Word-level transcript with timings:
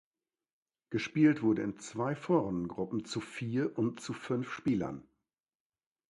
Gespielt 0.89 1.43
wurde 1.43 1.61
in 1.61 1.77
zwei 1.77 2.15
Vorrundengruppen 2.15 3.05
zu 3.05 3.19
vier 3.21 3.77
und 3.77 3.99
zu 3.99 4.13
fünf 4.13 4.51
Spielern. 4.51 5.07